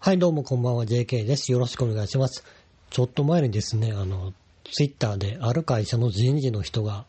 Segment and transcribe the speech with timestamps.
[0.00, 1.50] はい、どうもこんばんは、JK です。
[1.50, 2.44] よろしくお願いします。
[2.88, 4.32] ちょっと前にですね、あの、
[4.62, 7.04] ツイッターである会社の人事の人が、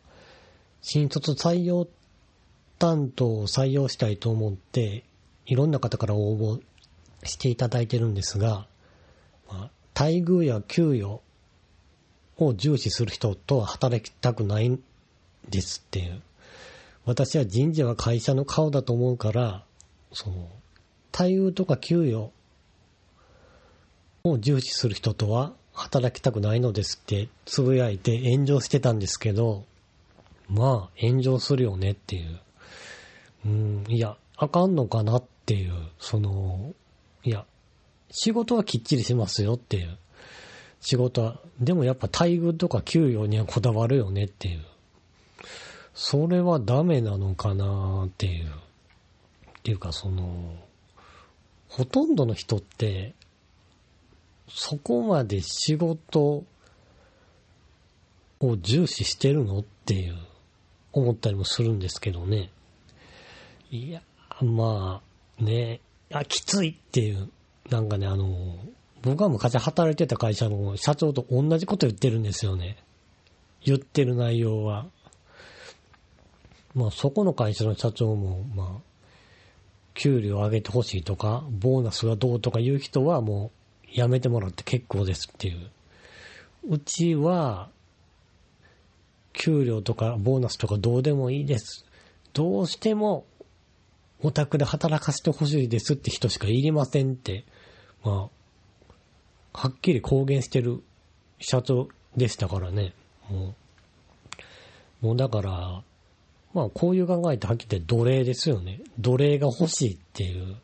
[0.81, 1.87] 新卒採用
[2.79, 5.03] 担当を採用したいと思って、
[5.45, 6.61] いろんな方から応募
[7.23, 8.65] していただいてるんですが、
[9.47, 11.21] まあ、待遇や給与
[12.37, 14.83] を重視する人とは働きたくないん
[15.47, 16.23] ですっていう。
[17.05, 19.63] 私は人事は会社の顔だと思うから、
[20.11, 20.49] その、
[21.13, 22.31] 待遇とか給与
[24.23, 29.65] を重視する人とは働きたくないのですってつぶやいて炎上してたんですけど、
[30.49, 32.39] まあ炎上するよねっていう。
[33.45, 36.73] うん、いや、あかんのかなっていう、その、
[37.23, 37.45] いや、
[38.11, 39.97] 仕事はきっちりしますよっていう。
[40.81, 44.61] 仕事は、でもやっぱ待遇とか給与にはこだわるよねっていう。
[45.93, 48.47] それはダメなのかなっていう。
[48.47, 50.55] っていうかその、
[51.67, 53.13] ほとんどの人って、
[54.49, 56.43] そこまで仕事
[58.39, 60.17] を重視してるのっていう、
[60.91, 62.49] 思ったりもするんですけどね。
[63.71, 64.01] いや、
[64.41, 65.01] ま
[65.39, 67.29] あ、ね、あ、きついっていう、
[67.69, 68.57] なんかね、あの、
[69.01, 72.77] 僕が昔働いてた会社の社長と同じこと言ってるんですよね。
[73.63, 74.87] 言ってる内容は。
[76.73, 78.89] まあ、そこの会社の社長も、まあ、
[79.93, 83.58] 給料上げてほしいとか、ボーナスがどうとかいう人はもう
[83.93, 85.69] やめてもらって結構ですっていう。
[86.69, 87.69] うちは、
[89.33, 91.85] 給料とかボーナスとかどうでもいいです。
[92.33, 93.25] どうしても、
[94.21, 97.45] お宅で働かせてほしいですって人しかいりませんって、
[98.03, 98.29] ま
[99.53, 100.83] あ、はっきり公言してる
[101.39, 101.87] 社長
[102.17, 102.93] でしたからね。
[103.29, 103.55] も
[105.01, 105.81] う、もうだから、
[106.53, 108.81] まあこういう考えってはっきり言って奴隷ですよね。
[108.99, 110.57] 奴隷が欲しいっていう。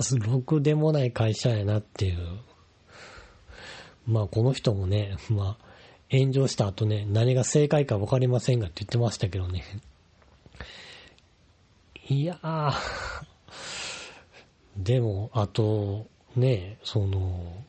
[0.20, 2.18] ろくでもない会社やなっていう。
[4.06, 5.70] まあこの人もね、まあ
[6.10, 9.64] 炎上した後ね、何が正解かわかりませんがって言ってましたけどね。
[12.08, 12.72] いやー、
[14.76, 17.64] でも、あと、ね、その、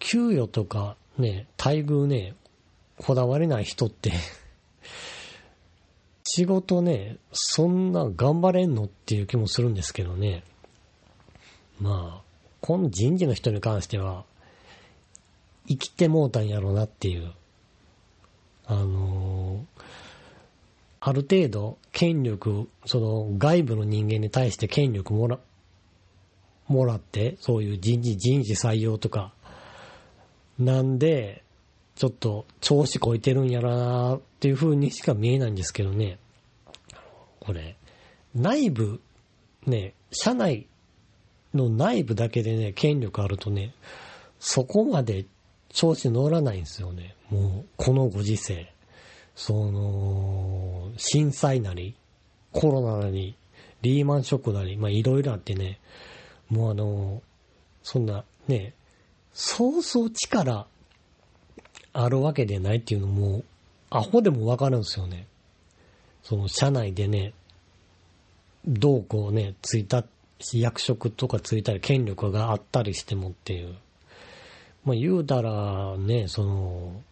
[0.00, 2.34] 給与とかね、待遇ね、
[2.98, 4.12] こだわれない人って、
[6.24, 10.42] 仕事ね、そんな頑張れんのっていう気もするんですけどね。
[11.80, 12.22] まあ、
[12.60, 14.24] この人事の人に関しては、
[15.68, 17.32] 生きてもうたんやろうなっていう。
[18.66, 20.02] あのー
[21.04, 25.40] ある程度権力、その外部の人間に対して権力もら、
[26.68, 29.32] もらって、そういう人事、人事採用とか、
[30.60, 31.42] なんで、
[31.96, 36.20] ちょっと調子こいてるんやなっていう風にしか見えないんですけどね。
[37.40, 37.76] これ、
[38.32, 39.00] 内部、
[39.66, 40.68] ね、社内
[41.54, 43.74] の内部だけでね、権力あるとね、
[44.38, 45.26] そこまで
[45.68, 47.14] 調子乗らないんですよね。
[47.30, 48.72] もう、このご時世。
[49.34, 51.94] その、震災なり、
[52.52, 53.34] コロナなり、
[53.80, 55.80] リーマンショックなり、まあいろいろあってね、
[56.48, 57.22] もうあの、
[57.82, 58.74] そんなね、
[59.32, 60.66] そうそう力
[61.92, 63.42] あるわけでないっていうのも、
[63.90, 65.26] アホでもわかるんですよね。
[66.22, 67.32] その社内でね、
[68.66, 70.04] どうこうね、ついた、
[70.54, 73.74] 役職とかついたり権力があったりしてもっていう。
[74.84, 77.02] まあ言うたらね、その、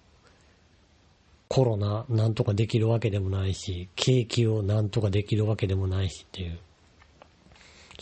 [1.49, 6.59] コロナなんとかできるわけでもないし、景気をなんとかできるわけでもないしっていう。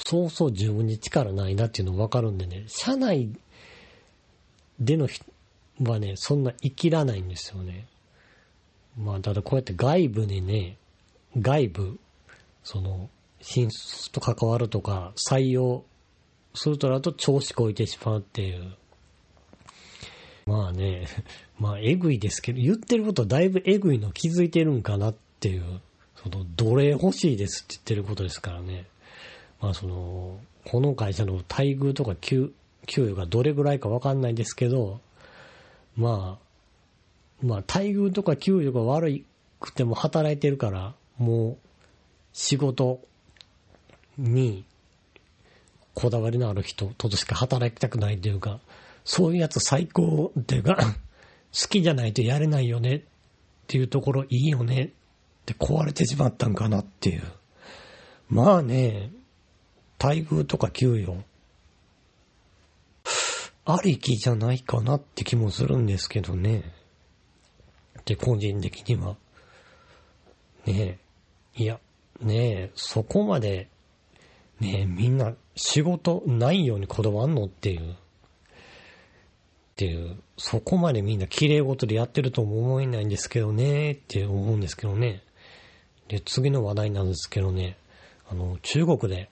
[0.06, 3.30] そうそう自分に力ないなっていうの分かるんでね、社内
[4.78, 5.24] での人
[5.82, 7.86] はね、そんな生きらないんですよね。
[8.96, 10.76] まあ、ただこうやって外部にね、
[11.38, 11.98] 外部、
[12.64, 13.08] その、
[13.40, 15.84] 新卒と関わるとか、採用
[16.54, 18.72] するとなると調子こいてしまうっていう。
[20.46, 21.06] まあね、
[21.58, 25.80] まあ、えぐいですけど、言ってることだいぶえぐいの気づいてるんかなっていう、
[26.16, 28.86] その、奴隷欲しいですって言ってることですからね。
[29.60, 32.52] まあ、その、この会社の待遇とか給
[32.86, 35.00] 給与がどれぐらいかわかんないですけど、
[35.96, 39.24] まあ、まあ、待遇とか給与が悪
[39.60, 41.56] くても働いてるから、もう、
[42.32, 43.00] 仕事
[44.18, 44.64] に
[45.94, 48.60] こだわりのある人としか働きたくないというか、
[49.04, 50.76] そういうやつ最高っていうか、
[51.52, 53.00] 好きじゃないとやれないよねっ
[53.66, 54.88] ていうところいいよねっ
[55.46, 57.22] て壊れてしまったんかなっていう。
[58.28, 59.10] まあね、
[59.98, 61.24] 待遇とか給与、
[63.64, 66.62] ありきじゃないかなって気もするんですけどね。
[68.00, 69.16] って個人的には。
[70.64, 70.98] ね
[71.56, 71.62] え。
[71.62, 71.80] いや、
[72.20, 73.68] ねえ、そこまで、
[74.60, 77.44] ねえ、みんな仕事ないようにこだわんの？
[77.44, 77.92] っていう。
[77.92, 77.94] っ
[79.76, 85.22] ていう、そこまでみんな綺麗事でやってるとも思えないんですけどね、って思うんですけどね。
[86.08, 87.76] で、次の話題なんですけどね、
[88.28, 89.30] あの、中国で、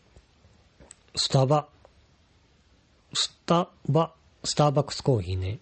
[1.17, 1.67] スタバ、
[3.13, 4.13] スタバ、
[4.45, 5.59] スターバックスコーヒーね、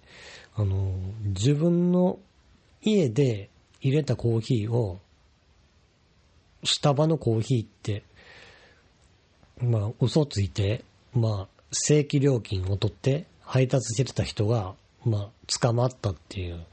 [0.55, 2.19] あの、自分の
[2.83, 3.49] 家で
[3.81, 5.01] 入れたコーヒーを、
[6.65, 8.03] スタバのコーヒーって、
[9.61, 10.85] まあ、嘘ついて、
[11.15, 14.75] まあ、正規料金を取って配達してた人が、
[15.05, 15.31] まあ、
[15.61, 16.65] 捕まったっていう。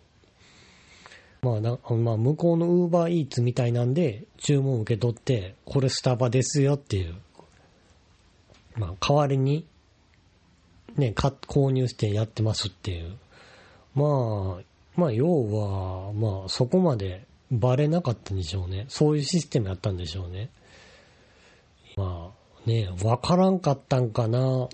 [1.42, 7.16] まあな、まあ、向こうのウーバーイーツみたいなんで、注文受け取って、これスタバですよっていう。
[8.76, 9.66] まあ、代わりに、
[10.96, 13.18] ね、購入してやってますっていう。
[13.96, 14.64] まあ、
[14.96, 18.86] まあ、要は、まあ、そこまでバレなかったんでしょうね。
[18.88, 20.50] そういうシステムやったんでしょうね。
[21.98, 24.70] まあ、ね、わからんかったんかなっ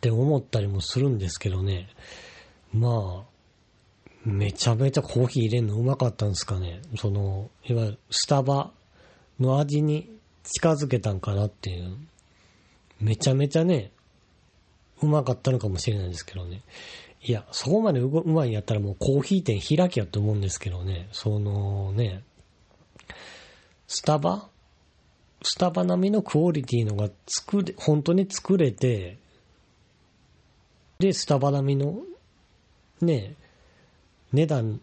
[0.00, 1.88] て思ったりもするんですけどね。
[2.72, 3.28] まあ、
[4.24, 6.80] めちゃめちゃコーヒー入れるのうまかったんですかね。
[6.96, 8.70] その、いわゆるスタバ
[9.40, 10.08] の味に
[10.44, 11.96] 近づけたんかなっていう。
[13.00, 13.92] めちゃめちゃね、
[15.00, 16.62] うまかったのかもしれないですけどね。
[17.22, 21.08] いや、そこまでうまいんやったらもうコーヒー店開きやと思うんですけどね。
[21.12, 22.22] そのね、
[23.86, 24.48] スタバ
[25.42, 29.18] スタバ並みのクオリティのが作れ、本当に作れて、
[30.98, 32.00] で、スタバ並みの、
[33.00, 33.34] ね、
[34.32, 34.80] 値段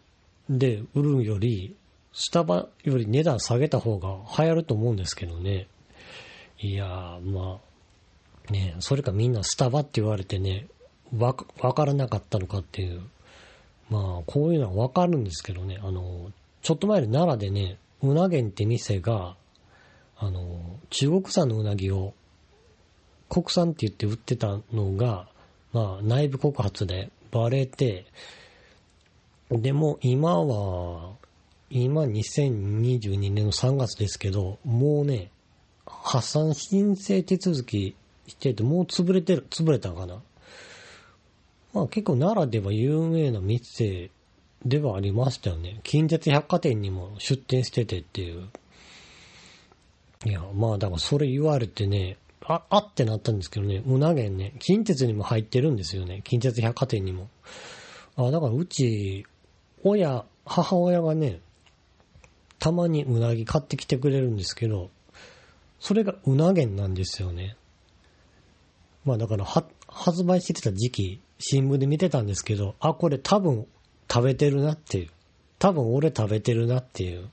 [0.48, 1.76] で売るより、
[2.12, 5.66] スタバより値段下げた方が流行ると思うんですけどね。
[6.58, 7.60] いやー、ま
[8.48, 10.68] あ、ね、それかみんなスタバって言われてね、
[11.16, 13.02] わ、わからなかったのかっていう。
[13.90, 16.32] まあ、こういうのはわかるんですけどね、あの、
[16.62, 19.36] ちょっと前で奈良でね、うなげんって店が、
[20.18, 22.14] あの、中国産のうなぎを
[23.28, 25.28] 国産って言って売ってたのが、
[25.72, 28.06] まあ、内部告発でバレて、
[29.50, 31.14] でも今は、
[31.68, 35.30] 今2022年の3月ですけど、もうね、
[35.86, 37.96] 破産申請手続き
[38.26, 40.22] してて、もう潰れてる、潰れたかな。
[41.72, 44.10] まあ結構奈良では有名な店
[44.64, 45.80] ではありましたよね。
[45.82, 48.48] 近鉄百貨店にも出店しててっていう。
[50.26, 56.22] いや、まあだからそれ言われてね、あ、あってなったんですけどね、うなげんね、近鉄にも入ってるんですよね。
[56.24, 57.28] 近鉄百貨店にも。
[58.16, 59.24] あ、だからうち、
[59.84, 61.40] 親、母親がね、
[62.58, 64.90] たまにうなぎ買ってきてくれるんですけど、
[65.78, 67.56] それがうなげんなんですよね。
[69.04, 73.66] まあだからは、発売してた時期、新聞で見てたんですけど、あ、これ多分
[74.10, 75.10] 食べてるなっていう。
[75.60, 77.28] 多分俺食べてるなっていう。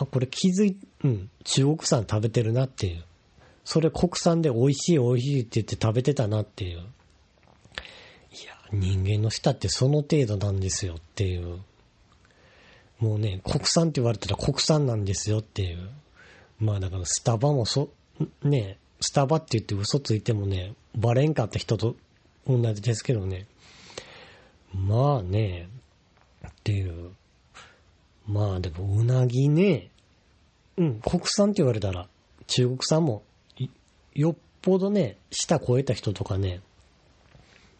[0.00, 3.04] あ、これ気づい、うん、中国産食べてるなっていう。
[3.64, 6.78] それ国産で美味しい美味しいって言って食べてたなっていう。
[6.78, 6.84] いや
[8.72, 11.60] 人間の舌ってその程度なんですよっていう。
[12.98, 15.90] もうね、国産って言われたら国産なんですよっていう。
[16.58, 17.90] まあだからスタバもそ、
[18.42, 21.96] ね、スタバって言って嘘ついてもね、バレんかった人と
[22.46, 23.46] 同じですけどね。
[24.74, 25.68] まあね、
[26.46, 27.10] っていう。
[28.26, 29.89] まあでもうなぎね、
[30.80, 32.08] うん、国産って言われたら
[32.46, 33.22] 中国産も
[34.14, 36.62] よっぽどね、舌超えた人とかね、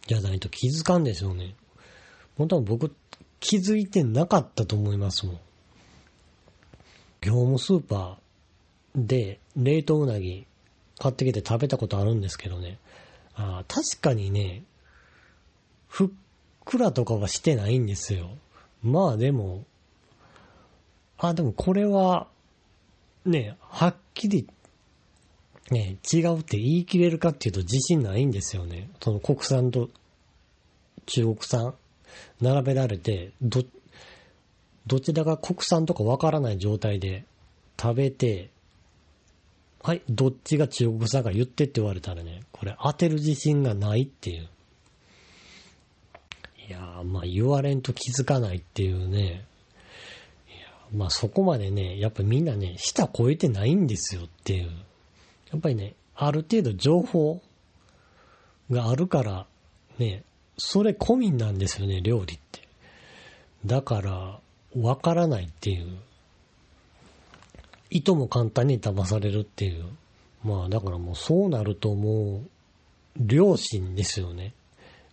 [0.05, 1.55] じゃないと気づかんでしょうね。
[2.37, 2.95] 本当は僕
[3.39, 5.39] 気づいてなかったと思いますもん。
[7.21, 10.45] 業務スーパーで冷凍うなぎ
[10.99, 12.77] 買ってきて食べたことあるんですけどね。
[13.35, 14.63] あ確かにね、
[15.87, 16.09] ふっ
[16.65, 18.29] くらとかはしてないんですよ。
[18.83, 19.65] まあでも、
[21.17, 22.27] あ、でもこれは、
[23.25, 24.47] ね、はっきり
[25.71, 28.89] ね、違うって言い切れるかっていうと自信ないんですよね。
[29.01, 29.89] その国産と
[31.05, 31.73] 中国産
[32.41, 33.63] 並べられて、ど、
[34.85, 37.23] どちらが国産とかわからない状態で
[37.79, 38.49] 食べて、
[39.81, 44.49] はい、どっちが中国産か言ってって言われたらね、これ当てる自信がないっていう。
[46.67, 49.45] いやー、まあ言われんと気づかないっていうね。
[50.93, 54.71] まあそこまでね、やっぱみんなね、舌超えてないんですよっていう。
[55.51, 57.41] やっぱりね、ある程度情報
[58.69, 59.45] があるから、
[59.97, 60.23] ね、
[60.57, 62.61] それ込みなんですよね、料理って。
[63.65, 64.39] だから、
[64.79, 65.97] わからないっていう。
[67.89, 69.85] 意図も簡単に騙されるっていう。
[70.43, 72.43] まあ、だからもうそうなるとも
[73.19, 74.53] う、良心ですよね。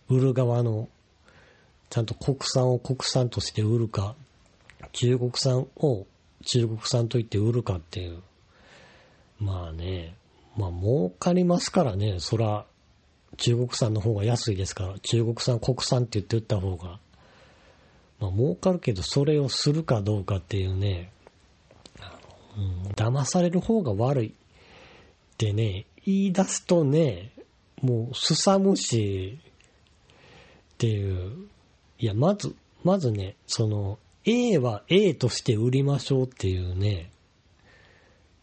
[0.07, 0.87] 売る側の、
[1.89, 4.15] ちゃんと国産を国産として売るか、
[4.91, 6.05] 中国産を
[6.45, 8.21] 中国産と言って売るかっていう。
[9.39, 10.15] まあね、
[10.57, 12.65] まあ儲かりますからね、そら、
[13.37, 16.99] 中国産の方が安いですから、中国産、国産って言って売った方が、
[18.19, 21.11] まあ儲かるけど、それをするかどうかっていうね、
[22.57, 24.31] うん、騙される方が悪いっ
[25.37, 27.31] てね、言い出すとね、
[27.81, 29.39] もうすさむし、
[30.73, 31.47] っていう、
[31.97, 37.11] いや、まず、まずね、その、A は A として売りましょうっていうね、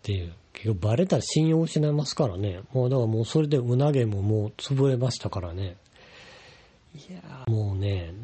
[0.00, 0.32] っていう。
[0.52, 2.60] 結局バレたら信用失いますからね。
[2.72, 5.76] もうだからもうそれでうなげももう潰れましたからね。
[6.94, 8.14] いやもうね、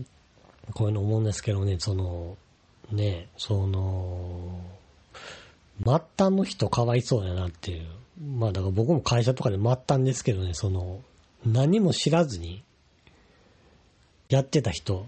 [0.72, 2.38] こういうの思うんですけどね、その、
[2.90, 4.60] ね、その、
[5.84, 7.86] 末端の人かわいそうやなっていう。
[8.38, 11.02] まあだから僕も会社とかで末端ですけどね、その、
[11.44, 12.64] 何も知らずに
[14.30, 15.06] やってた人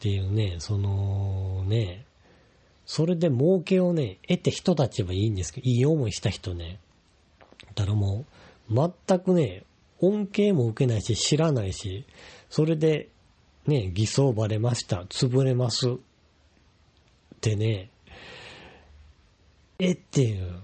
[0.00, 2.06] っていうね、そのね、
[2.86, 6.78] それで儲けをね、得て人たちはいいんですけど、いい思いした人ね。
[7.74, 8.24] だからも
[8.70, 9.62] う、全くね、
[10.00, 12.06] 恩恵も受けないし、知らないし、
[12.48, 13.10] それで、
[13.66, 15.90] ね、偽装バレました、潰れます。
[15.90, 15.96] っ
[17.42, 17.90] てね、
[19.78, 20.60] えっていう。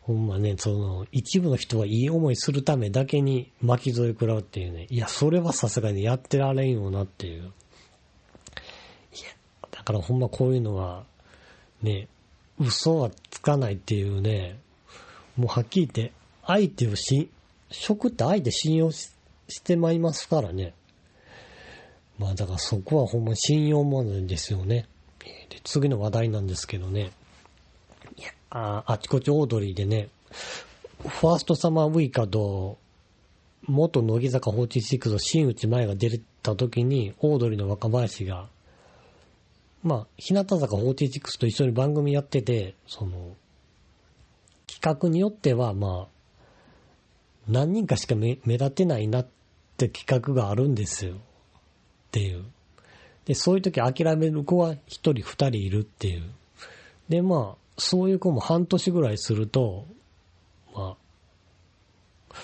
[0.00, 4.86] ほんまね、その、一部の人はいい思いするためだけに巻き添え食らうっていうね。
[4.88, 7.52] いや、それはさすがにやってられんよなっていう。
[9.92, 11.04] からほんまこういうのは、
[11.82, 12.08] ね、
[12.58, 14.58] 嘘はつかないっていうね、
[15.36, 16.12] もうはっきり言って、
[16.46, 17.30] 相手をし、
[17.70, 19.12] 食って相手信用し
[19.62, 20.74] てまいりますからね。
[22.18, 24.86] まあだからそこはほんま信用問題ですよね。
[25.48, 27.12] で、次の話題なんですけどね。
[28.16, 30.08] いや、ああちこちオードリーでね、
[31.00, 32.78] ファーストサマーウイカと、
[33.66, 38.48] 元乃木坂46の新内前が出た時に、オードリーの若林が、
[39.82, 43.36] まあ、日向坂46と一緒に番組やってて、その、
[44.66, 46.08] 企画によっては、まあ、
[47.48, 49.26] 何人かしか目目立てないなっ
[49.76, 51.14] て企画があるんですよ。
[51.14, 51.16] っ
[52.12, 52.44] ていう。
[53.24, 56.24] で、そういう時諦める子は一人二人いるっていう。
[57.08, 59.86] で、まあ、そういう子も半年ぐらいすると、
[60.74, 60.96] ま
[62.30, 62.34] あ、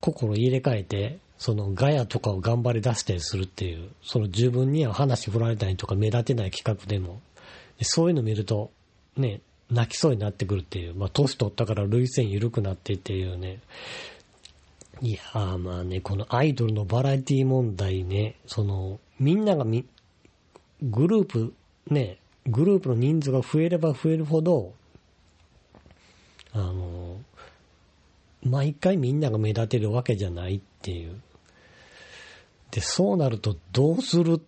[0.00, 7.20] 心入れ替えて、そのガヤとかを頑張り出したりするっていう、その自分には話振られたりとか目立てない企画でも、
[7.82, 8.70] そういうの見ると、
[9.16, 13.60] ね、泣きそうになってくるっていう、まあ、年取ったから涙腺緩くなってっていうね、
[15.00, 19.86] いやーまあね、このアイドルのバラエティ問題ね、その、みんながみ、
[20.82, 21.54] グループ、
[21.90, 24.72] ね、グループの人数が増えれば増えるほど、
[26.52, 26.83] あの、
[28.44, 31.20] 毎回みんなが目立てるわけじゃないっていう。
[32.70, 34.40] で、そうなるとどうするっ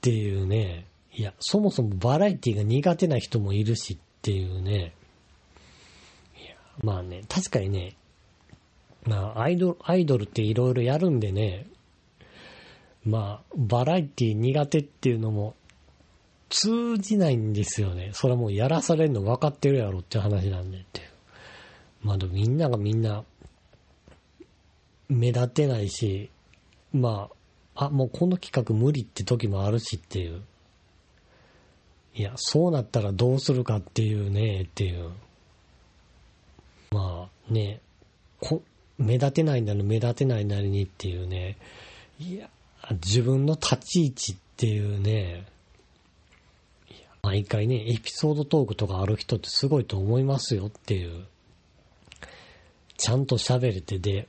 [0.00, 0.86] ていうね。
[1.12, 4.92] いや、そもそもバラエティが苦手な人もいるしっていうね。
[6.40, 7.96] いや、まあね、確かにね、
[9.04, 11.66] まあ、アイドル、アイドルっていろいろやるんでね、
[13.04, 15.54] まあ、バラエティ苦手っていうのも
[16.48, 18.10] 通じないんですよね。
[18.12, 21.08] それはもうやらされるの分かってるやろって話なんでっていう。
[22.06, 23.24] まあでもみんながみんな
[25.08, 26.30] 目立てないし、
[26.92, 27.28] ま
[27.74, 30.42] あ、あ、もうこの企画無理って時もあるしっていう。
[32.14, 35.10] いや、そうなったらどうするかっていうね、っていう。
[36.92, 37.80] まあね、
[38.40, 38.62] こ
[38.98, 41.58] 目立てないなら目立てないなりにっていうね。
[42.20, 42.48] いや、
[43.04, 45.44] 自分の立ち位置っていうね。
[47.22, 51.26] 毎回ね、エピソードトークとかある人ってすごいと思いますよっていう。
[52.96, 54.28] ちゃんと喋れてで、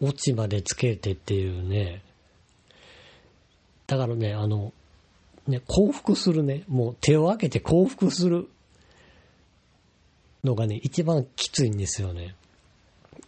[0.00, 2.02] オチまでつけてっていうね。
[3.86, 4.72] だからね、あの、
[5.46, 8.48] ね、幸福するね、もう手を挙げて幸福する
[10.42, 12.34] のがね、一番きついんですよね。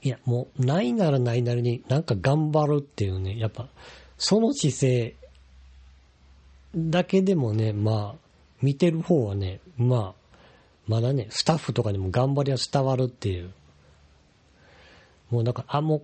[0.02, 3.68] いや、もう、ないならないなりになんか頑張るっていうね、やっぱ、
[4.18, 5.16] その姿勢
[6.74, 8.26] だけでもね、まあ、
[8.62, 10.26] 見てる方はね、まあ、
[10.86, 13.50] まだね、スタッフとかにも頑張りは伝わるっていう。
[15.36, 16.02] もうなんか、あ、もう、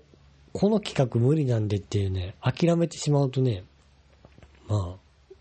[0.52, 3.64] この企画無理なんでっていうね、諦めてしまうとね、
[4.68, 5.34] まあ、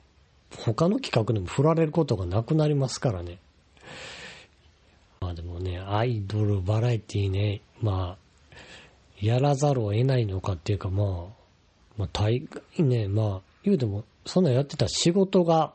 [0.56, 3.38] 他の企画でも振られることがなくなりますからね。
[5.20, 8.56] まあでもね、アイドル、バラエティね、まあ、
[9.20, 11.08] やらざるを得ないのかっていうか、まあ、
[11.98, 15.74] まあ大概ね、まあ、言うても、そんなやってた仕事が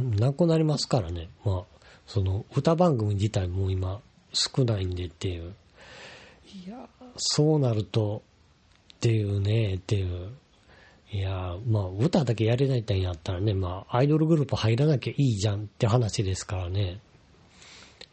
[0.00, 1.28] なくなりますからね。
[1.44, 4.00] まあ、その歌番組自体も今
[4.32, 5.52] 少ないんでっていう。
[6.46, 8.22] いや、そうなると、
[8.94, 10.30] っていうね、っていう。
[11.12, 17.00] いや、まあ、歌だけやれないってんやったらね、まあ、アイドルグループ入らなきゃいいじゃんって話ですからね。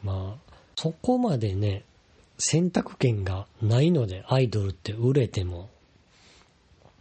[0.04, 1.86] まあ、そこまでね、
[2.38, 5.70] 選択権がないので、アイドルって売れても。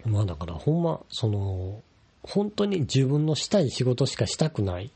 [0.05, 1.83] まあだからほんま、その、
[2.23, 4.91] 本当に自分のしたい仕事しかしたくないっ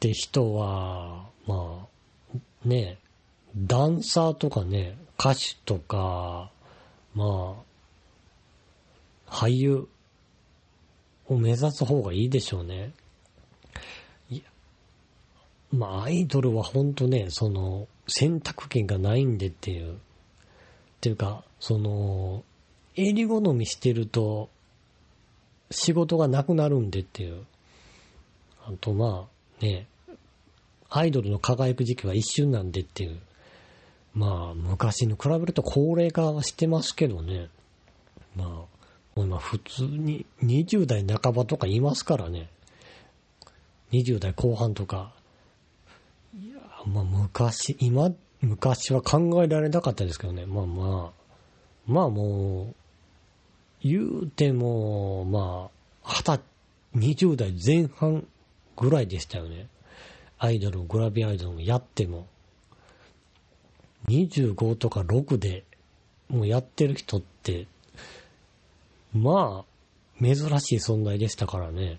[0.00, 1.86] て人は、ま
[2.34, 2.98] あ、ね、
[3.56, 6.50] ダンサーとかね、歌手とか、
[7.14, 7.54] ま
[9.28, 9.86] あ、俳優
[11.28, 12.92] を目指す方がいいでしょうね。
[15.72, 19.96] まあ、アイドルは本当ね、その、選択権がないんでっていう、っ
[21.00, 22.42] ていうか、その、
[22.96, 24.50] 襟好みしてると、
[25.70, 27.46] 仕事がなくなるんでっていう。
[28.66, 29.28] あとま
[29.60, 29.86] あ、ね、
[30.90, 33.20] アイドルの輝く時期は一瞬なんでっていう。
[34.14, 37.48] まあ、昔に比べると高齢化はしてますけどね。
[38.36, 38.68] まあ、も
[39.16, 42.48] う今普通に20代半ばとかいますからね。
[43.92, 45.12] 20代後半とか。
[46.34, 50.46] いや、まあ昔、今、昔は考えられなかったですけどね。
[50.46, 51.22] まあまあ、
[51.86, 52.74] まあもう、
[53.82, 55.70] 言うても、ま
[56.04, 56.38] あ、
[56.94, 58.26] 二十、20代前半
[58.76, 59.68] ぐらいでしたよね。
[60.38, 62.26] アイドル、グラビアアイドルもやっても。
[64.08, 65.64] 25とか6で
[66.28, 67.66] もうやってる人って、
[69.14, 71.98] まあ、珍しい存在でしたからね。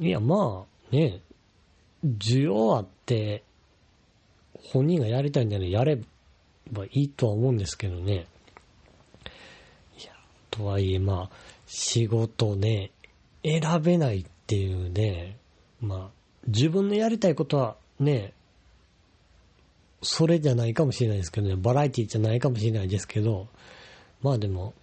[0.00, 1.20] いや、まあ、ね、
[2.04, 3.42] 需要あって、
[4.72, 5.98] 本人がやりたいんならやれ
[6.70, 8.26] ばいいとは思うんですけどね。
[9.98, 10.12] いや、
[10.50, 11.36] とはいえ、まあ、
[11.66, 12.90] 仕事ね、
[13.42, 15.36] 選べないっていうね、
[15.80, 16.08] まあ、
[16.46, 18.32] 自分のやりたいことはね、
[20.02, 23.48] それじゃないかもしれないですけどね、バラエティじゃないかもしれないですけど、
[24.22, 24.74] まあでも、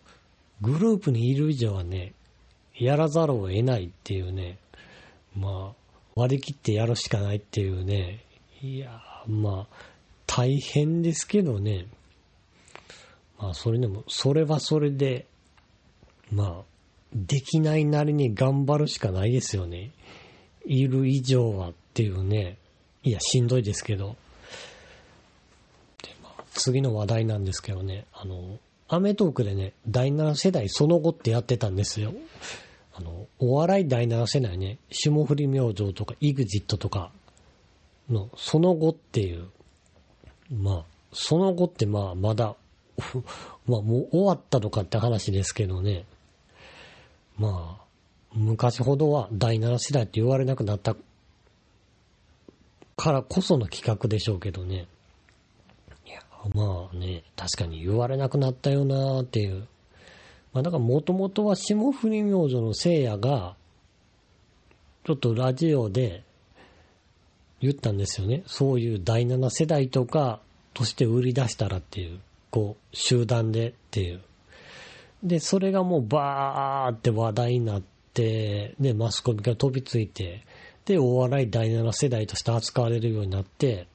[0.62, 2.14] グループにいる以上はね、
[2.78, 4.58] やらざるを得ないっていうね、
[5.36, 8.24] まあ、割り切ってやるしかないっていうね、
[8.62, 9.76] いや、まあ、
[10.28, 11.88] 大変ですけどね、
[13.40, 15.26] まあ、それでも、それはそれで、
[16.32, 16.64] まあ、
[17.14, 19.92] できないなりに頑張るしかないですよね。
[20.66, 22.58] いる以上はっていうね、
[23.04, 24.18] いや、しんどいですけど。
[26.56, 32.14] 次の話題なんですけどね、あの、アメトークでね、第7世代その後ってやってたんですよ。
[32.94, 37.12] あの、お笑い第7世代ね、霜降り明星とか EXIT とか
[38.10, 39.48] のその後っていう、
[40.52, 42.56] まあ、その後ってまあまだ、
[43.68, 46.06] まあもう終わったとかって話ですけどね、
[47.38, 47.86] まあ、
[48.34, 50.96] 昔ほどは第7世代って言われなくなった
[52.96, 54.88] からこその企画でしょうけどね。
[56.54, 59.68] まあね、確かに言われなくなったよなっていう。
[60.54, 63.56] まあだからもともとは霜降り明星の聖夜が、
[65.06, 66.24] ちょっとラジオで
[67.62, 68.44] 言ったんですよね。
[68.48, 70.40] そういう第7世代とか
[70.74, 72.20] として売り出したらっていう、
[72.52, 74.22] こう、集団でっていう。
[75.24, 77.82] で、それがもうバーって話題になっ
[78.14, 80.44] て、で、マスコミが飛びついて、
[80.86, 83.88] で、お笑い第7世代として扱われるようになって、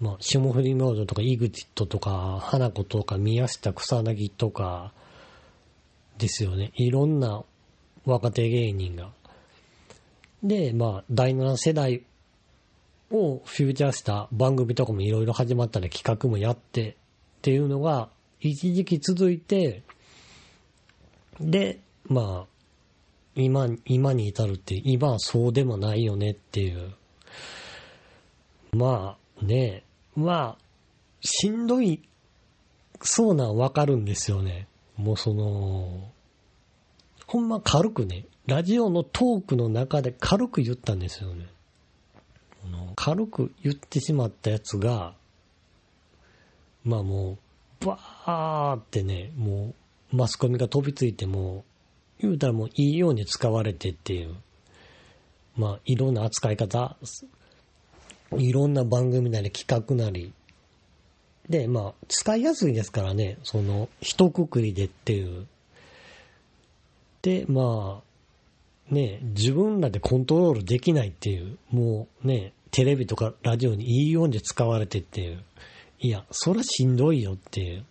[0.00, 4.92] まあ、霜降り明星とか、イグジットとか、花子とか、宮下草薙とか、
[6.18, 6.72] ですよね。
[6.76, 7.44] いろんな
[8.04, 9.10] 若手芸人が。
[10.42, 12.02] で、まあ、第7世代
[13.10, 16.94] をフューチャーした番組とかもいろいろ始まったり、企画もやってっ
[17.42, 18.08] ていうのが、
[18.40, 19.82] 一時期続いて、
[21.40, 22.46] で、まあ、
[23.36, 26.92] 今、今に至るって、今はそうでもないよねっていう。
[28.72, 29.84] まあ、ねえ
[30.16, 30.58] まあ、
[31.20, 32.02] しんどい、
[33.02, 34.68] そうなんわかるんですよね。
[34.96, 36.10] もうその、
[37.26, 41.46] ほんま軽くね、ラジオのトークの中で軽く言ったんですよね。
[42.96, 45.14] 軽く言ってしまったやつが、
[46.84, 47.38] まあも
[47.82, 49.74] う、バーってね、も
[50.12, 51.64] う、マスコミが飛びついても、
[52.20, 54.34] 言うたらもういいように使われてっていう、
[55.56, 56.96] まあいろんな扱い方
[58.32, 60.32] いろんな番組なり企画なり。
[61.48, 65.46] で、まあ、使いやすいですからね、その、一括りでっていう。
[67.22, 68.02] で、ま
[68.90, 75.42] あ、ね、自分らでコントロールできないっていう、もうね、テレビとかラジオにいいように使われてっていう。
[76.00, 77.84] いや、そらしんどいよっていう。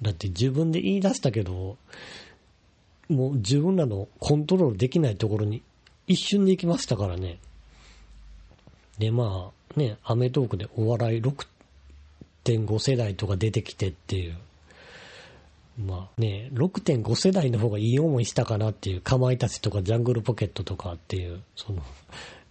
[0.00, 1.76] だって自分で言い出したけど、
[3.08, 5.62] もう自分らのコントロールできないところに
[6.06, 7.38] 一瞬で行きましたからね。
[8.98, 14.36] で、まあ、ね、アメトークでお笑い6.5世代とか出てきてっていう。
[15.78, 21.82] まあね、6.5世代の方がいい思いしたかなっていう、かまいたちとかジャングルポケットとかっていう、その、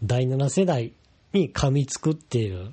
[0.03, 0.91] 第7世代
[1.31, 2.71] に噛みつくっていう、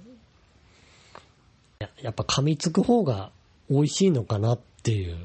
[1.78, 3.30] ややっぱ噛みつく方が
[3.70, 5.18] 美味しいのかなっていう、っ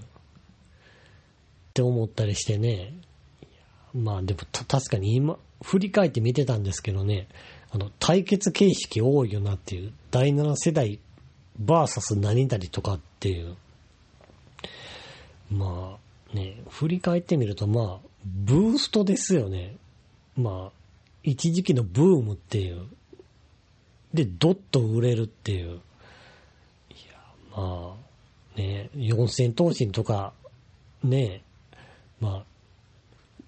[1.73, 2.93] て思ったりしてね。
[3.93, 7.27] まあでも確かに今、振り返って見てたんですけどね、
[7.75, 10.97] あの、対決形式多いよなっていう、第7世代
[11.59, 13.57] バーサス何々とかっていう、
[15.51, 15.97] ま
[16.33, 19.75] あね、振り返ってみるとまあ、ブーストですよね。
[20.38, 20.71] まあ、
[21.23, 22.85] 一時期のブームっていう。
[24.13, 25.71] で、ドッと売れるっていう。
[25.71, 25.79] いや、
[27.57, 27.97] ま
[28.55, 30.31] あ、ね、四千頭身とか、
[31.03, 31.41] ね、
[32.21, 32.43] まあ、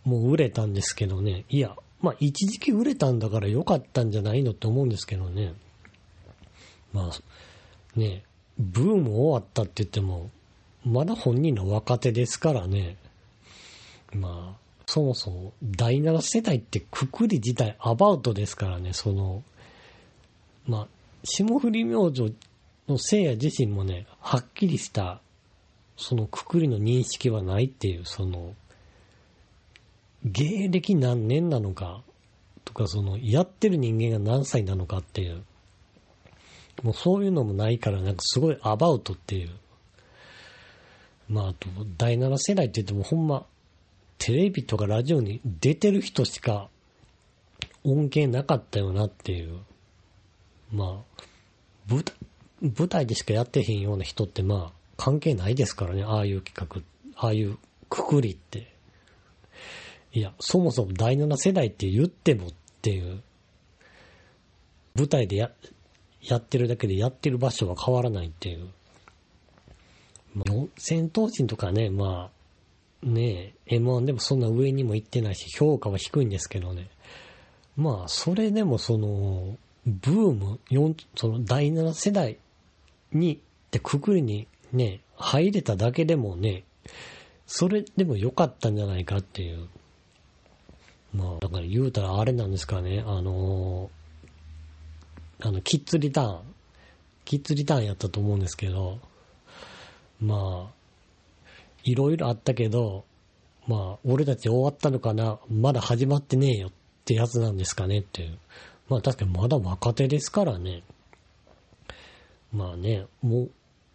[0.04, 1.46] もう売れたんですけどね。
[1.50, 5.54] いや、まあ一時期売れたんだから良かったんじゃないのって思うんですけどね。
[6.94, 8.24] まあ、ね、
[8.58, 10.30] ブーム終わったって言っても、
[10.86, 12.98] まだ本人の若手ですからね。
[14.14, 19.44] まあ、そもそも第7世代ってくくり自体アバウトですからね、その、
[20.66, 20.88] まあ、
[21.24, 22.34] 霜降り明星
[22.88, 25.20] の聖夜自身もね、はっきりした、
[25.98, 28.54] そのくくりの認識はないっていう、その、
[30.32, 32.02] 芸歴何年なのか、
[32.66, 35.44] とか、その、やってる人間が何歳なのかっていう、
[36.84, 39.50] もうそういうのもないから、なんかすごいアバウトっていう。
[41.30, 43.46] まあ、あと、第7世代って言ってもほんま、
[44.18, 46.70] テレビとかラジオに出てる人しか
[47.84, 49.60] 恩恵なかったよなっていう。
[50.72, 51.24] まあ、
[51.90, 52.16] 舞台、
[52.62, 56.84] 舞台でしかやってへんような人ってまあ、関係ないですからね、ああいう企
[57.16, 57.58] 画、ああいう
[57.90, 58.77] くくりって。
[60.14, 62.50] いや、そもそも第7世代って言ってもっ
[62.82, 63.22] ていう、
[64.96, 65.52] 舞台でや、
[66.22, 68.68] やってるだけでやってる場所は変わらないっていう。
[70.78, 76.90] 戦闘陣とかね、まあ、ねえ M1 でもそんな上にも行ってないし、評価は低いんですけどね。
[77.76, 80.60] まあ、それでもその、ブーム、
[81.16, 82.38] その第7世代
[83.12, 86.64] に、ってくくりにね、入れただけでもね、
[87.46, 89.68] それでも良かったんじゃないかっていう。
[91.18, 96.40] まあ、だから言うたらあれなんですかね、あのー、あの、キッズリターン、
[97.26, 99.00] キッズリターンやったと思うんですけど、
[100.22, 101.52] まあ、
[101.84, 103.04] いろいろあったけど、
[103.68, 106.72] まあ、俺たち終わったのかな、まだ始まってねえよっ
[107.04, 108.38] てやつなんですかねっていう。
[108.90, 110.84] まあ確かにまだ若手ですからね。
[112.54, 113.50] まあね、も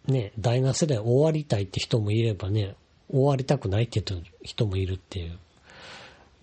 [0.07, 2.75] う、ね、第7世代終わりたいって人もいればね、
[3.09, 4.03] 終わりたくないって
[4.43, 5.37] 人もいるっていう。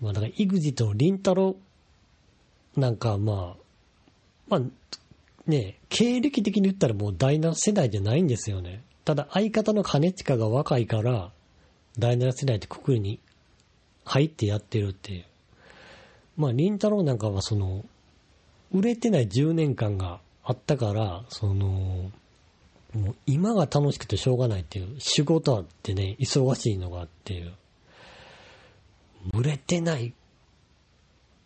[0.01, 1.55] まあだから、イグジとリンタロ
[2.75, 3.61] なんかまあ、
[4.47, 4.61] まあ、
[5.47, 8.83] ね、経歴的に言ったらもう第7世代じゃないんですよね。
[9.05, 11.31] ただ相方の兼近が若いから、
[11.97, 13.19] 第7世代ってくくりに
[14.05, 15.25] 入ってやってるっていう。
[16.37, 17.83] まあ、りんたろーなんかはその、
[18.71, 22.11] 売れてない10年間があったから、その、
[22.93, 27.53] もう今が楽しくてしょうがないっていう、仕事あってね、忙しいのがあっていう。
[29.33, 30.13] 売れてない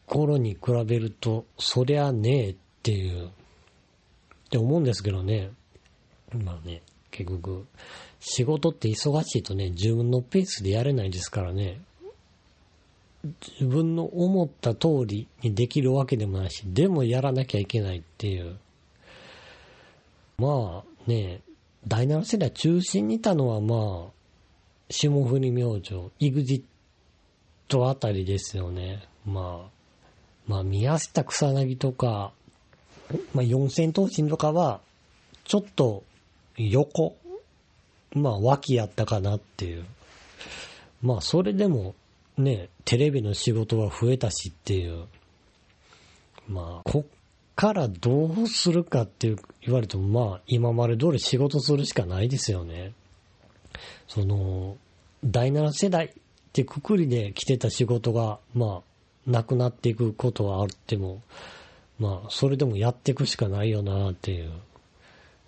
[0.05, 3.29] 頃に比べると、そりゃねえっていう、っ
[4.49, 5.51] て思うんですけどね。
[6.43, 7.65] まあね、結局、
[8.19, 11.79] 仕事って忙しいとね、自分のペースでやれないですからね。
[13.59, 18.57] 自分の思った通りにできるわけでもないし、でもやらなきゃいけないっていう。
[20.37, 21.41] まあね、
[21.87, 24.11] 第7世代中心にいたのはまあ、
[24.89, 26.74] 霜降り明星、イグジッ
[27.67, 29.03] トあたりですよね。
[29.25, 29.69] まあ、
[30.47, 32.31] まあ、宮下草薙とか、
[33.33, 34.81] まあ、四千頭身とかは、
[35.43, 36.03] ちょっと
[36.57, 37.15] 横、
[38.13, 39.85] まあ、脇やったかなっていう。
[41.01, 41.95] まあ、それでも、
[42.37, 45.05] ね、テレビの仕事は増えたしっていう。
[46.47, 47.05] まあ、こっ
[47.55, 52.93] からどうするかって言われても、まあ、今まで通り仕事するしかないですよね。
[54.07, 54.77] その、
[55.23, 56.13] 第7世代
[56.55, 58.81] ってくくりで来てた仕事が、ま
[59.27, 61.21] あ、なくなっていくことはあっても、
[61.99, 64.51] まあ、それでもやっていくしかないよなっていう。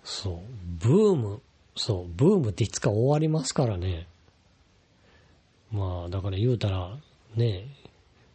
[0.04, 1.40] そう、ブーム、
[1.76, 4.06] そう、ブームっていつか終わりますからね。
[5.72, 6.94] まあ、だから言うたら、
[7.36, 7.64] ね、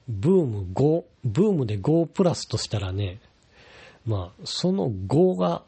[0.07, 3.19] ブーム5、ブームで5プラスとしたらね、
[4.07, 5.61] まあ、その5が、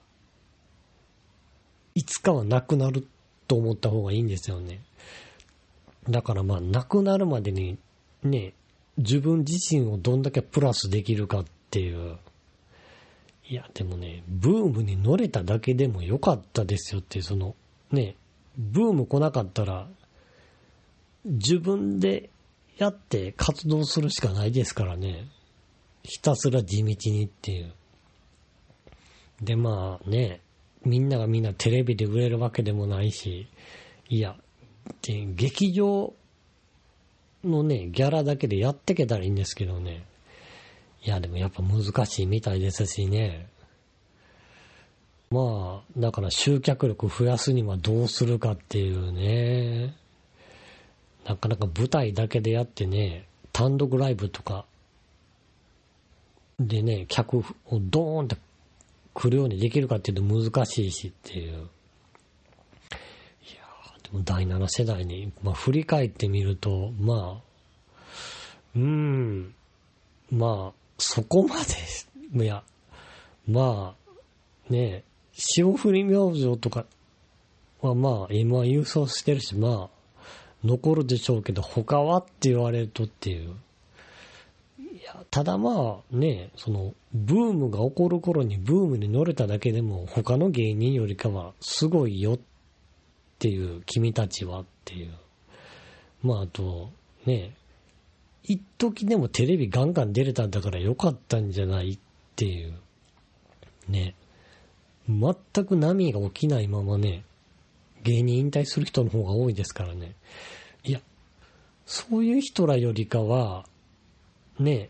[1.94, 3.08] いつかはなくなる
[3.48, 4.82] と思った方がいいんですよね。
[6.10, 7.78] だからまあ、亡くなるまでに、
[8.24, 8.54] ね、
[8.98, 12.18] 自分自身をどんだけプラスできるかっていう。
[13.48, 17.56] いや、でもね、ブームに乗れただけでもよかったですよって、その、
[17.92, 18.16] ね、
[18.58, 19.88] ブーム来なかったら、
[21.26, 22.30] 自分で
[22.78, 25.28] やって活動するしかないですからね。
[26.04, 27.74] ひたすら地道にっていう。
[29.42, 30.42] で、まあね、
[30.84, 33.48] みんながみんなテレビで売れるわけでもないし、
[34.08, 34.38] いや、
[35.02, 36.14] で劇場
[37.44, 40.06] のね、ギャラだけでやってけたらいいんですけどね。
[41.04, 43.48] いや、でもやっぱ難しいみたいですしね。
[45.30, 49.96] まあ、だから集客力増やすにはどうするかっていうね。
[51.26, 54.66] なかなか舞台だけでやってね、単独ライブとか
[56.60, 57.44] でね、客を
[57.74, 58.38] ドーンって
[59.14, 61.68] 来るようにできるかっていうと難しいしっていう。
[64.14, 67.46] 第7世代に、まあ、振り返ってみると、まあ、
[68.76, 69.54] うん、
[70.32, 71.56] まあ、そこま
[72.34, 72.64] で、いや、
[73.48, 73.96] ま
[74.70, 76.86] あ、ね霜降り明星とか
[77.82, 79.90] はまあ、M1 郵送してるし、まあ、
[80.64, 83.56] 残るでしょうけど、他はって言われるとっていう。
[84.80, 92.40] いや、ただまあね、その、ブームが起こる頃にブームに乗れただけでも、他の芸人よりかはすごいよっ
[93.46, 95.14] ていう、君たちはっていう。
[96.24, 96.90] まああと、
[97.28, 97.56] ね、
[98.42, 102.00] 一時でもテレビガンガン出れたんだからよかったんじゃないっ
[102.36, 102.74] ていう。
[103.88, 104.16] ね。
[105.08, 107.24] 全く波が起きないままね、
[108.02, 110.16] 芸人引退する人の方が多いですからね。
[110.84, 111.00] いや、
[111.86, 113.68] そういう人らよりかは、
[114.58, 114.90] ね、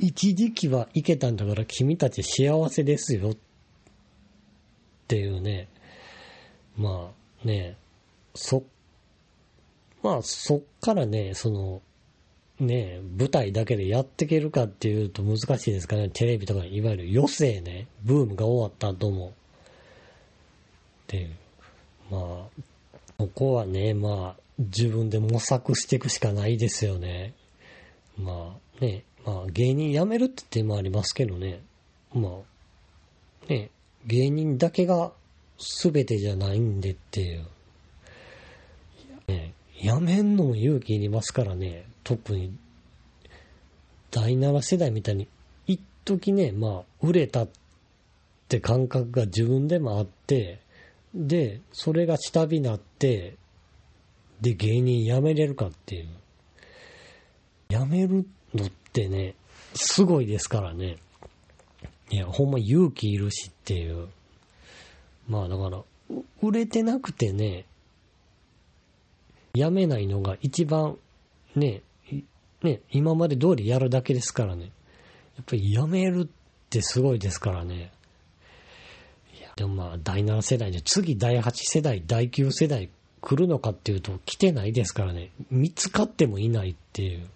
[0.00, 3.36] 一時期はいけたんだから君たち幸せですよっ
[5.06, 5.68] ていうね、
[6.76, 7.12] ま
[7.44, 7.76] あね、
[8.34, 8.64] そ、
[10.02, 11.82] まあそっからね、その、
[12.60, 16.10] ね、舞台だけでやっていけるかっていうと難しいですからね。
[16.10, 19.28] テレビとか、いわゆる余生ね、ブームが終わった後も。
[19.28, 19.32] っ
[21.08, 21.30] ていう。
[22.10, 22.62] まあ、
[23.18, 27.34] ここはね、まあ、自分で模索していくしかないですよね。
[28.16, 31.60] まあね、まあ芸人辞めるって手もありますけどね。
[32.14, 32.28] ま
[33.48, 33.70] あ、ね、
[34.06, 35.12] 芸人だけが
[35.58, 37.46] 全てじゃないんでっていう。
[39.82, 41.84] ね、辞めんのも勇気いりますからね。
[42.04, 42.54] 特に、
[44.10, 45.28] 第7世代みたいに、
[45.66, 47.48] 一時ね、まあ、売れたっ
[48.48, 50.60] て感覚が自分でもあって、
[51.14, 53.34] で、それが下火になって、
[54.40, 56.08] で、芸人辞めれるかっていう。
[57.68, 59.34] 辞めるのってね、
[59.74, 60.98] すごいですからね。
[62.10, 64.08] いや、ほんま勇気いるしっていう。
[65.28, 65.82] まあだから、
[66.42, 67.64] 売れてなくてね、
[69.54, 70.96] 辞めないのが一番
[71.54, 71.82] ね、
[72.62, 74.70] ね、今まで通りやるだけですからね。
[75.36, 76.26] やっぱり辞めるっ
[76.70, 77.92] てすごいですからね。
[79.38, 82.88] いや、でもまあ、第7世代で、次第8世代、第9世代
[83.20, 85.30] 来るのかっていうと、来てないですからね。
[85.50, 87.28] 見つかってもいないっていう。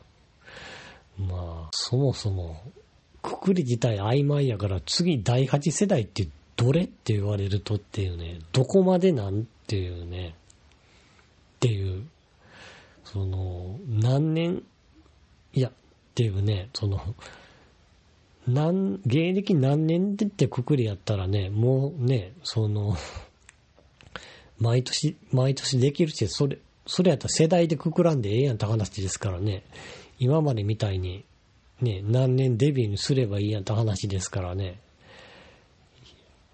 [1.18, 2.61] まあ、そもそも、
[3.22, 10.35] くくり自体曖昧やから、次第8世代ってどれって言われるとっていうね、どこまでなんっていうね、
[11.57, 12.07] っていう、
[13.05, 14.62] その、何年
[15.55, 15.73] いや、っ
[16.14, 17.01] ていうね、その、
[18.47, 22.95] 何、芸歴何年でってくくりやったらね、もうね、その、
[24.59, 29.64] 毎年、毎年できるし、それ、それやったら世代でくくらんでええやんって話ですからね、
[30.19, 31.25] 今までみたいに、
[31.81, 34.79] ね、何年デビューにすればいいやんって話ですからね、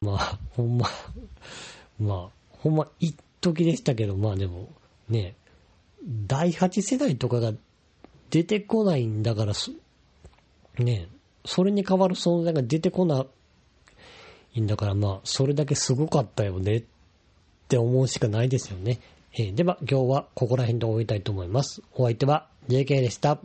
[0.01, 0.89] まあ、ほんま、
[1.99, 4.69] まあ、ほんま、一時でしたけど、まあでも、
[5.13, 5.37] ね、
[6.27, 7.53] 第8世代とかが
[8.31, 9.53] 出てこないんだから、
[10.79, 11.09] ね、
[11.45, 13.27] それに代わる存在が出てこな
[14.55, 16.85] いんだから、まあ、それだけすごかったよねっ
[17.69, 19.01] て思うしかないですよね。
[19.35, 21.83] えー、では、今日はここら辺で終わりたいと思います。
[21.95, 23.39] お相手は JK でした。